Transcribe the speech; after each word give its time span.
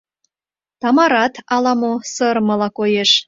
Тамарат 0.81 1.33
ала-мо 1.55 1.93
сырымыла 2.13 2.69
коеш. 2.77 3.11